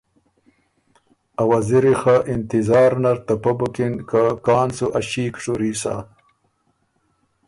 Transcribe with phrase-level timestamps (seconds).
[1.41, 5.95] ا وزیری خه انتظار نر ته پۀ بُکِن که کان سُو ا ݭیک شُوري سَۀ